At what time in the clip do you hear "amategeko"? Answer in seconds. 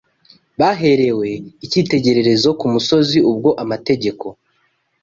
3.63-4.25